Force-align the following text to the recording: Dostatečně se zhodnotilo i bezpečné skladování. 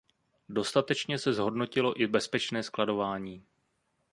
Dostatečně 0.49 1.17
se 1.19 1.33
zhodnotilo 1.33 2.01
i 2.01 2.07
bezpečné 2.07 2.63
skladování. 2.63 3.45